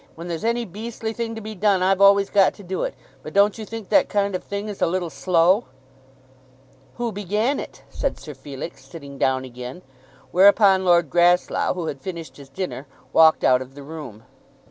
[0.15, 2.95] "When there's any beastly thing to be done, I've always got to do it.
[3.21, 5.65] But don't you think that kind of thing is a little slow?"
[6.95, 9.83] "Who began it?" said Sir Felix, sitting down again.
[10.31, 14.23] Whereupon Lord Grasslough, who had finished his dinner, walked out of the room.